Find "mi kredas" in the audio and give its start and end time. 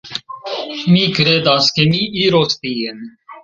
0.93-1.69